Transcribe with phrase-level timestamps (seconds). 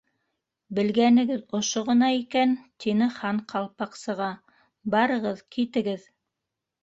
[0.77, 2.55] —Белгәнегеҙ ошо ғына икән,
[2.85, 4.29] —тине Хан Ҡалпаҡсыға,
[4.95, 6.09] —барығыҙ, китегеҙ!